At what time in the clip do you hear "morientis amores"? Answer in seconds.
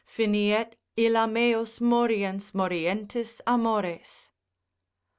2.55-4.31